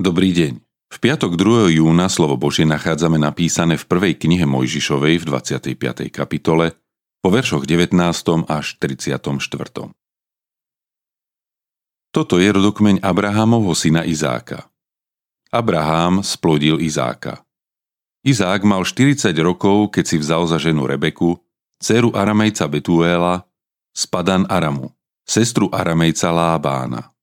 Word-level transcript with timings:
Dobrý 0.00 0.32
deň. 0.32 0.64
V 0.64 0.96
piatok 0.96 1.36
2. 1.36 1.76
júna 1.76 2.08
slovo 2.08 2.40
Božie 2.40 2.64
nachádzame 2.64 3.20
napísané 3.20 3.76
v 3.76 3.84
prvej 3.84 4.16
knihe 4.16 4.48
Mojžišovej 4.48 5.20
v 5.20 5.24
25. 5.28 6.08
kapitole 6.08 6.72
po 7.20 7.28
veršoch 7.28 7.68
19. 7.68 8.00
až 8.48 8.80
34. 8.80 9.28
Toto 12.16 12.34
je 12.40 12.48
rodokmeň 12.48 13.04
Abrahámovho 13.04 13.76
syna 13.76 14.08
Izáka. 14.08 14.72
Abrahám 15.52 16.24
splodil 16.24 16.80
Izáka. 16.80 17.44
Izák 18.24 18.64
mal 18.64 18.88
40 18.88 19.36
rokov, 19.44 19.92
keď 19.92 20.04
si 20.08 20.16
vzal 20.16 20.48
za 20.48 20.56
ženu 20.56 20.88
Rebeku, 20.88 21.36
dceru 21.76 22.16
Aramejca 22.16 22.64
Betuéla, 22.72 23.44
spadan 23.92 24.48
Aramu, 24.48 24.96
sestru 25.28 25.68
Aramejca 25.68 26.32
Lábána. 26.32 27.19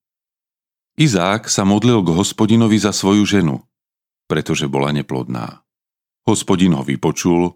Izák 0.97 1.45
sa 1.45 1.61
modlil 1.61 2.01
k 2.01 2.09
hospodinovi 2.09 2.81
za 2.81 2.89
svoju 2.89 3.21
ženu, 3.21 3.61
pretože 4.25 4.65
bola 4.65 4.89
neplodná. 4.89 5.61
Hospodin 6.25 6.73
ho 6.73 6.81
vypočul 6.81 7.53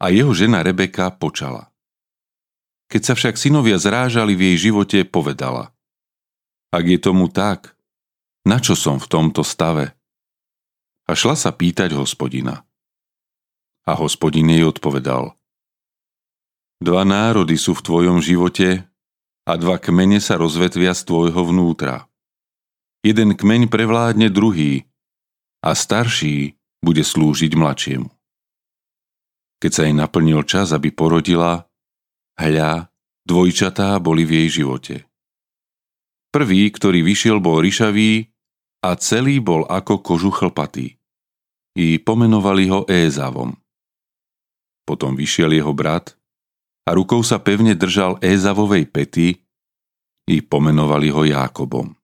a 0.00 0.08
jeho 0.08 0.32
žena 0.32 0.64
Rebeka 0.64 1.12
počala. 1.12 1.68
Keď 2.88 3.02
sa 3.04 3.12
však 3.12 3.36
synovia 3.36 3.76
zrážali 3.76 4.32
v 4.32 4.56
jej 4.56 4.72
živote, 4.72 5.04
povedala 5.04 5.76
Ak 6.72 6.88
je 6.88 6.96
tomu 6.96 7.28
tak, 7.28 7.76
na 8.48 8.56
čo 8.56 8.72
som 8.72 8.96
v 8.96 9.04
tomto 9.04 9.44
stave? 9.44 9.92
A 11.04 11.12
šla 11.12 11.36
sa 11.36 11.52
pýtať 11.52 11.92
hospodina. 11.92 12.64
A 13.84 13.92
hospodin 14.00 14.48
jej 14.48 14.64
odpovedal 14.64 15.36
Dva 16.80 17.04
národy 17.04 17.60
sú 17.60 17.76
v 17.76 17.84
tvojom 17.84 18.24
živote 18.24 18.88
a 19.44 19.52
dva 19.60 19.76
kmene 19.76 20.24
sa 20.24 20.40
rozvetvia 20.40 20.96
z 20.96 21.04
tvojho 21.04 21.52
vnútra 21.52 22.08
jeden 23.02 23.34
kmeň 23.34 23.66
prevládne 23.66 24.30
druhý 24.30 24.86
a 25.62 25.74
starší 25.74 26.54
bude 26.82 27.02
slúžiť 27.02 27.52
mladšiemu. 27.54 28.10
Keď 29.62 29.70
sa 29.70 29.82
jej 29.86 29.94
naplnil 29.94 30.42
čas, 30.42 30.74
aby 30.74 30.90
porodila, 30.90 31.70
hľa, 32.34 32.90
dvojčatá 33.22 33.94
boli 34.02 34.26
v 34.26 34.42
jej 34.42 34.62
živote. 34.62 34.96
Prvý, 36.34 36.66
ktorý 36.72 37.06
vyšiel, 37.06 37.38
bol 37.38 37.62
ryšavý 37.62 38.26
a 38.82 38.98
celý 38.98 39.38
bol 39.38 39.62
ako 39.70 40.02
kožu 40.02 40.34
chlpatý. 40.34 40.98
I 41.78 42.02
pomenovali 42.02 42.66
ho 42.72 42.82
Ézavom. 42.90 43.54
Potom 44.82 45.14
vyšiel 45.14 45.54
jeho 45.54 45.70
brat 45.70 46.18
a 46.82 46.90
rukou 46.98 47.22
sa 47.22 47.38
pevne 47.38 47.78
držal 47.78 48.18
Ézavovej 48.18 48.90
pety 48.90 49.38
i 50.26 50.36
pomenovali 50.42 51.14
ho 51.14 51.22
Jákobom. 51.22 52.01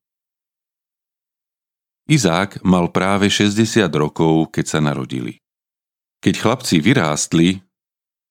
Izák 2.08 2.64
mal 2.64 2.88
práve 2.88 3.28
60 3.28 3.84
rokov, 3.92 4.48
keď 4.48 4.64
sa 4.64 4.80
narodili. 4.80 5.44
Keď 6.24 6.34
chlapci 6.40 6.80
vyrástli, 6.80 7.60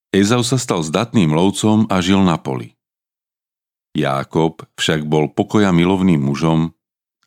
Ezau 0.09 0.41
sa 0.41 0.57
stal 0.57 0.81
zdatným 0.81 1.29
lovcom 1.29 1.85
a 1.85 2.01
žil 2.01 2.25
na 2.25 2.41
poli. 2.41 2.73
Jákob 3.93 4.65
však 4.73 5.05
bol 5.05 5.29
pokoja 5.29 5.69
milovným 5.69 6.17
mužom 6.17 6.73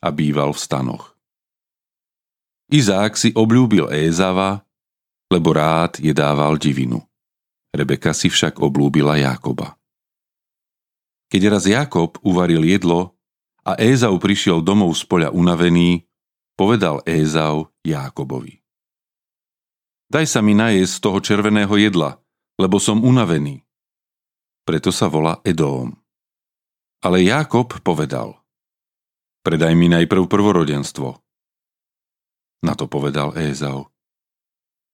a 0.03 0.09
býval 0.11 0.51
v 0.51 0.59
stanoch. 0.59 1.15
Izák 2.71 3.15
si 3.15 3.31
obľúbil 3.31 3.87
Ézava, 3.95 4.67
lebo 5.31 5.55
rád 5.55 6.03
jedával 6.03 6.59
divinu. 6.59 7.03
Rebeka 7.71 8.11
si 8.11 8.27
však 8.27 8.59
oblúbila 8.59 9.15
Jákoba. 9.23 9.79
Keď 11.31 11.43
raz 11.47 11.63
Jakob 11.71 12.19
uvaril 12.27 12.67
jedlo 12.67 13.15
a 13.63 13.79
Ézau 13.79 14.19
prišiel 14.19 14.59
domov 14.67 14.99
z 14.99 15.07
poľa 15.07 15.31
unavený, 15.31 16.10
povedal 16.61 17.01
Ézau 17.09 17.73
Jákobovi. 17.81 18.61
Daj 20.13 20.29
sa 20.29 20.45
mi 20.45 20.53
najesť 20.53 20.93
z 20.93 21.01
toho 21.01 21.19
červeného 21.25 21.73
jedla, 21.81 22.21
lebo 22.61 22.77
som 22.77 23.01
unavený. 23.01 23.65
Preto 24.69 24.93
sa 24.93 25.09
volá 25.09 25.41
Edóm. 25.41 25.97
Ale 27.01 27.25
Jákob 27.25 27.81
povedal, 27.81 28.37
predaj 29.41 29.73
mi 29.73 29.89
najprv 29.89 30.29
prvorodenstvo. 30.29 31.17
Na 32.61 32.77
to 32.77 32.85
povedal 32.85 33.33
Ézau, 33.41 33.89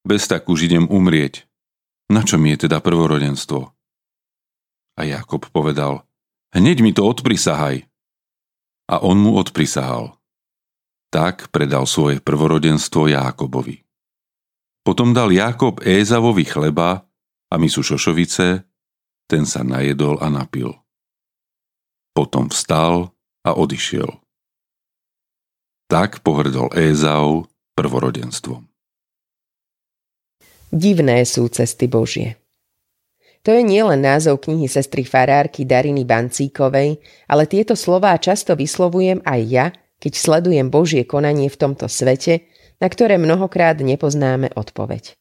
bez 0.06 0.30
tak 0.30 0.46
už 0.46 0.70
idem 0.70 0.86
umrieť. 0.86 1.50
Na 2.14 2.22
čo 2.22 2.38
mi 2.38 2.54
je 2.54 2.70
teda 2.70 2.78
prvorodenstvo? 2.78 3.74
A 4.94 5.02
Jakob 5.02 5.50
povedal, 5.50 6.06
hneď 6.54 6.78
mi 6.86 6.94
to 6.94 7.02
odprisahaj. 7.02 7.82
A 8.86 9.02
on 9.02 9.18
mu 9.18 9.34
odprisahal. 9.34 10.14
Tak 11.16 11.48
predal 11.48 11.88
svoje 11.88 12.20
prvorodenstvo 12.20 13.08
Jákobovi. 13.08 13.80
Potom 14.84 15.16
dal 15.16 15.32
Jákob 15.32 15.80
Ézavovi 15.80 16.44
chleba 16.44 17.08
a 17.48 17.54
misu 17.56 17.80
šošovice, 17.80 18.60
ten 19.24 19.48
sa 19.48 19.64
najedol 19.64 20.20
a 20.20 20.28
napil. 20.28 20.76
Potom 22.12 22.52
vstal 22.52 23.16
a 23.48 23.56
odišiel. 23.56 24.12
Tak 25.88 26.20
pohrdol 26.20 26.68
Ézau 26.76 27.48
prvorodenstvom. 27.72 28.68
Divné 30.68 31.24
sú 31.24 31.48
cesty 31.48 31.88
Božie. 31.88 32.36
To 33.40 33.56
je 33.56 33.64
nielen 33.64 34.04
názov 34.04 34.44
knihy 34.44 34.68
sestry 34.68 35.08
farárky 35.08 35.64
Dariny 35.64 36.04
Bancíkovej, 36.04 37.00
ale 37.24 37.48
tieto 37.48 37.72
slová 37.72 38.12
často 38.20 38.52
vyslovujem 38.52 39.24
aj 39.24 39.40
ja, 39.48 39.66
keď 40.02 40.12
sledujem 40.14 40.68
Božie 40.68 41.02
konanie 41.08 41.48
v 41.48 41.56
tomto 41.56 41.88
svete, 41.88 42.48
na 42.80 42.86
ktoré 42.92 43.16
mnohokrát 43.16 43.80
nepoznáme 43.80 44.52
odpoveď. 44.52 45.16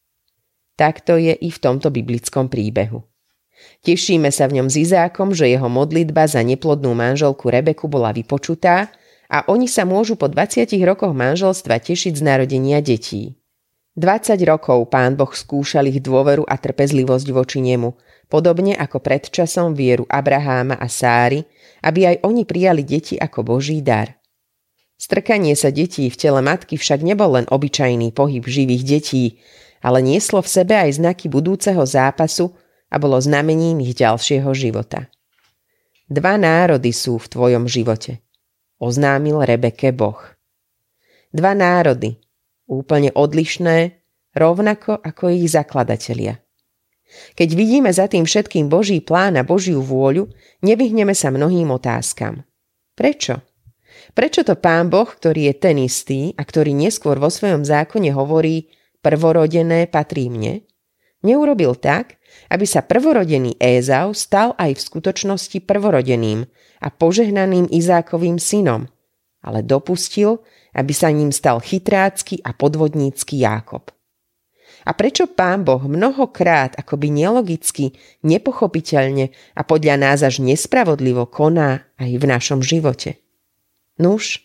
Takto 0.75 1.15
je 1.15 1.31
i 1.31 1.49
v 1.51 1.59
tomto 1.59 1.87
biblickom 1.87 2.51
príbehu. 2.51 3.07
Tešíme 3.87 4.27
sa 4.35 4.51
v 4.51 4.59
ňom 4.59 4.67
s 4.67 4.75
Izákom, 4.75 5.31
že 5.31 5.47
jeho 5.47 5.71
modlitba 5.71 6.27
za 6.27 6.43
neplodnú 6.43 6.91
manželku 6.91 7.47
Rebeku 7.47 7.87
bola 7.87 8.11
vypočutá 8.11 8.91
a 9.31 9.47
oni 9.47 9.71
sa 9.71 9.87
môžu 9.87 10.19
po 10.19 10.27
20 10.27 10.67
rokoch 10.83 11.15
manželstva 11.15 11.79
tešiť 11.79 12.13
z 12.19 12.21
narodenia 12.21 12.83
detí. 12.83 13.39
20 13.95 14.35
rokov 14.43 14.91
pán 14.91 15.15
Boh 15.15 15.31
skúšal 15.31 15.87
ich 15.87 16.03
dôveru 16.03 16.43
a 16.43 16.59
trpezlivosť 16.59 17.27
voči 17.31 17.63
nemu, 17.63 17.95
podobne 18.27 18.75
ako 18.75 18.99
predčasom 18.99 19.71
vieru 19.71 20.03
Abraháma 20.11 20.75
a 20.75 20.91
Sáry, 20.91 21.47
aby 21.79 22.11
aj 22.11 22.27
oni 22.27 22.43
prijali 22.43 22.83
deti 22.83 23.15
ako 23.15 23.55
Boží 23.55 23.79
dar. 23.79 24.19
Strkanie 24.95 25.59
sa 25.59 25.75
detí 25.75 26.07
v 26.07 26.15
tele 26.15 26.39
matky 26.39 26.79
však 26.79 27.03
nebol 27.03 27.35
len 27.35 27.45
obyčajný 27.51 28.15
pohyb 28.15 28.43
živých 28.47 28.83
detí, 28.87 29.25
ale 29.83 29.99
nieslo 29.99 30.39
v 30.39 30.49
sebe 30.49 30.73
aj 30.73 30.97
znaky 30.97 31.27
budúceho 31.27 31.83
zápasu 31.83 32.55
a 32.87 32.95
bolo 32.95 33.19
znamením 33.19 33.83
ich 33.83 33.99
ďalšieho 33.99 34.47
života. 34.55 35.11
Dva 36.07 36.39
národy 36.39 36.95
sú 36.95 37.19
v 37.19 37.27
tvojom 37.27 37.65
živote, 37.67 38.23
oznámil 38.79 39.43
Rebeke 39.43 39.91
Boh. 39.91 40.21
Dva 41.35 41.51
národy, 41.51 42.15
úplne 42.69 43.11
odlišné, 43.11 43.99
rovnako 44.31 44.95
ako 45.01 45.33
ich 45.33 45.51
zakladatelia. 45.51 46.39
Keď 47.35 47.49
vidíme 47.53 47.91
za 47.91 48.07
tým 48.09 48.25
všetkým 48.25 48.71
Boží 48.71 48.99
plán 49.03 49.37
a 49.37 49.43
Božiu 49.45 49.83
vôľu, 49.83 50.31
nevyhneme 50.65 51.13
sa 51.13 51.29
mnohým 51.29 51.69
otázkam. 51.71 52.43
Prečo? 52.95 53.43
Prečo 54.13 54.45
to 54.45 54.55
pán 54.55 54.87
Boh, 54.87 55.07
ktorý 55.07 55.51
je 55.51 55.55
ten 55.55 55.75
istý 55.81 56.31
a 56.35 56.43
ktorý 56.43 56.71
neskôr 56.71 57.19
vo 57.19 57.27
svojom 57.27 57.65
zákone 57.67 58.11
hovorí 58.15 58.69
prvorodené 59.03 59.91
patrí 59.91 60.31
mne, 60.31 60.65
neurobil 61.25 61.73
tak, 61.77 62.17
aby 62.53 62.65
sa 62.69 62.85
prvorodený 62.85 63.57
Ézau 63.57 64.13
stal 64.13 64.53
aj 64.61 64.77
v 64.77 64.85
skutočnosti 64.85 65.57
prvorodeným 65.65 66.45
a 66.81 66.87
požehnaným 66.93 67.71
Izákovým 67.71 68.37
synom, 68.37 68.85
ale 69.41 69.65
dopustil, 69.65 70.41
aby 70.75 70.93
sa 70.93 71.09
ním 71.09 71.33
stal 71.33 71.61
chytrácky 71.63 72.43
a 72.45 72.53
podvodnícky 72.53 73.41
Jákob. 73.41 73.89
A 74.85 74.93
prečo 74.93 75.25
pán 75.25 75.65
Boh 75.65 75.81
mnohokrát 75.81 76.77
akoby 76.77 77.09
nelogicky, 77.09 77.97
nepochopiteľne 78.21 79.33
a 79.57 79.61
podľa 79.65 79.95
nás 79.97 80.21
až 80.21 80.45
nespravodlivo 80.45 81.25
koná 81.25 81.89
aj 81.97 82.11
v 82.21 82.25
našom 82.29 82.61
živote? 82.61 83.24
Nuž, 83.95 84.43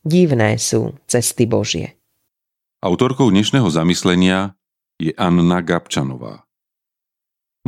divné 0.00 0.56
sú 0.56 0.96
cesty 1.04 1.44
Božie. 1.44 2.00
Autorkou 2.80 3.28
dnešného 3.28 3.68
zamyslenia 3.68 4.56
je 4.96 5.12
Anna 5.12 5.60
Gabčanová. 5.60 6.48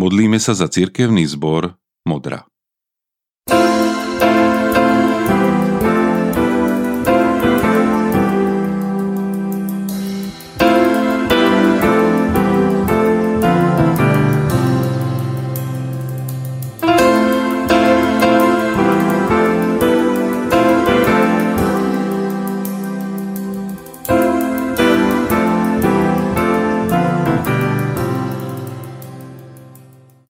Modlíme 0.00 0.40
sa 0.40 0.56
za 0.56 0.66
cirkevný 0.66 1.28
zbor 1.28 1.76
Modra. 2.08 2.48
thank 3.44 3.78
you 3.78 3.83